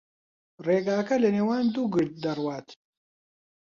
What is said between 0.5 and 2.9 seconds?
ڕێگاکە لەنێوان دوو گرد دەڕوات.